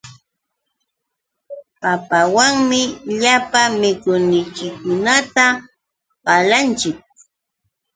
Papawanmi 1.81 2.81
llapa 3.21 3.61
mikuyninchikkunata 3.79 5.45
qalanchik. 6.25 6.97